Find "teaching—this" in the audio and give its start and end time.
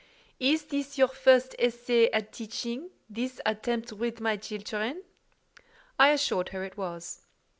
2.33-3.39